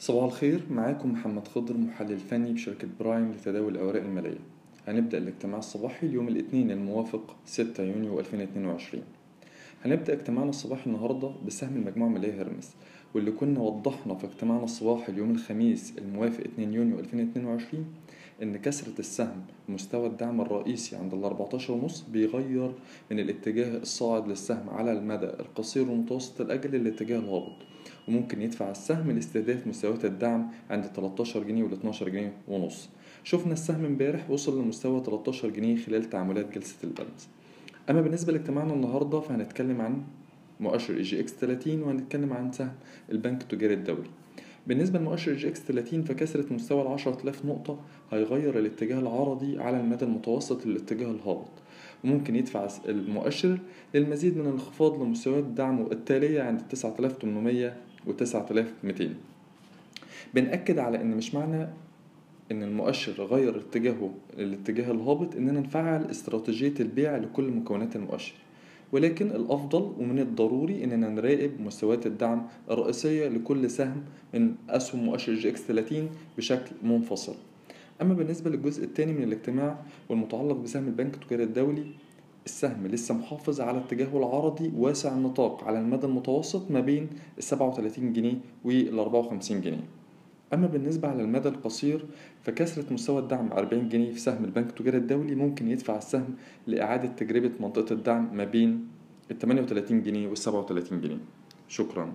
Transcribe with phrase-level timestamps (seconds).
[0.00, 4.38] صباح الخير معاكم محمد خضر محلل فني بشركة برايم لتداول الأوراق المالية.
[4.88, 9.02] هنبدأ الاجتماع الصباحي اليوم الاثنين الموافق 6 يونيو 2022
[9.84, 12.70] هنبدأ اجتماعنا الصباحي النهاردة بسهم المجموعة المالية هرمس
[13.14, 17.84] واللي كنا وضحنا في اجتماعنا الصباحي اليوم الخميس الموافق 2 يونيو 2022
[18.42, 22.72] إن كسرة السهم مستوى الدعم الرئيسي عند ال 14 ونص بيغير
[23.10, 27.56] من الاتجاه الصاعد للسهم على المدى القصير ومتوسط الأجل للاتجاه الهابط
[28.08, 32.88] وممكن يدفع السهم لاستهداف مستويات الدعم عند 13 جنيه وال 12 جنيه ونص.
[33.24, 37.28] شفنا السهم امبارح وصل لمستوى 13 جنيه خلال تعاملات جلسة البلانس
[37.90, 40.02] أما بالنسبة لاجتماعنا النهاردة فهنتكلم عن
[40.60, 42.72] مؤشر EGX 30 وهنتكلم عن سهم
[43.12, 44.08] البنك التجاري الدولي.
[44.66, 47.78] بالنسبة لمؤشر EGX 30 فكسر مستوى ال 10000 نقطة
[48.12, 51.50] هيغير الاتجاه العرضي على المدى المتوسط للاتجاه الهابط.
[52.04, 53.58] وممكن يدفع المؤشر
[53.94, 59.14] للمزيد من الانخفاض لمستويات الدعم التالية عند 9800 و 9200
[60.34, 61.66] بنأكد على إن مش معنى
[62.50, 68.34] إن المؤشر غير اتجاهه للاتجاه الهابط إننا نفعل استراتيجية البيع لكل مكونات المؤشر.
[68.92, 74.02] ولكن الأفضل ومن الضروري إننا نراقب مستويات الدعم الرئيسية لكل سهم
[74.34, 77.34] من أسهم مؤشر جي إكس 30 بشكل منفصل.
[78.02, 81.84] أما بالنسبة للجزء الثاني من الاجتماع والمتعلق بسهم البنك التجاري الدولي
[82.46, 88.12] السهم لسه محافظ على اتجاهه العرضي واسع النطاق على المدى المتوسط ما بين ال 37
[88.12, 89.99] جنيه وال 54 جنيه.
[90.54, 92.06] أما بالنسبة على المدى القصير
[92.42, 96.34] فكسرة مستوى الدعم 40 جنيه في سهم البنك التجاري الدولي ممكن يدفع السهم
[96.66, 98.88] لإعادة تجربة منطقة الدعم ما بين
[99.30, 101.18] ال 38 جنيه وال 37 جنيه.
[101.68, 102.12] شكراً.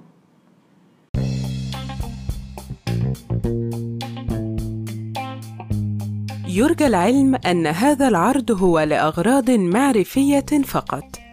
[6.47, 11.24] يرجى العلم أن هذا العرض هو لأغراض معرفية فقط.